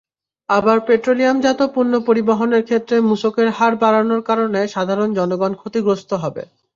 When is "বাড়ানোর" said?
3.81-4.21